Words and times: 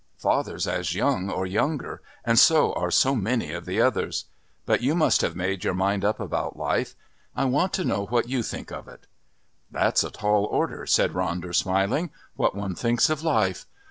Father's 0.17 0.67
as 0.67 0.95
young 0.95 1.29
or 1.29 1.45
younger 1.45 2.01
and 2.25 2.39
so 2.39 2.73
are 2.73 2.89
so 2.89 3.15
many 3.15 3.51
of 3.51 3.65
the 3.65 3.79
others. 3.79 4.25
But 4.65 4.81
you 4.81 4.95
must 4.95 5.21
have 5.21 5.35
made 5.35 5.63
your 5.63 5.75
mind 5.75 6.03
up 6.03 6.19
about 6.19 6.57
life. 6.57 6.95
I 7.35 7.45
want 7.45 7.71
to 7.73 7.83
know 7.85 8.07
what 8.07 8.27
you 8.27 8.41
think 8.41 8.71
of 8.71 8.87
it." 8.87 9.05
"That's 9.69 10.03
a 10.03 10.09
tall 10.09 10.45
order," 10.45 10.87
said 10.87 11.13
Ronder, 11.13 11.53
smiling. 11.53 12.09
"What 12.35 12.55
one 12.55 12.73
thinks 12.73 13.11
of 13.11 13.21
life! 13.21 13.67